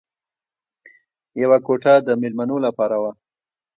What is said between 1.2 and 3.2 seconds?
یوه کوټه د مېلمنو لپاره وه